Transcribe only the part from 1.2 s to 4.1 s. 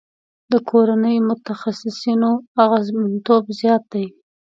متخصصینو اغیزمنتوب زیات دی.